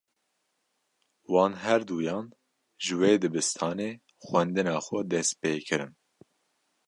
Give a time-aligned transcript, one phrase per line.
[1.33, 2.25] Wan her duyan,
[2.83, 3.89] ji wê dibistanê
[4.25, 5.93] xwendina xwe dest pê kirin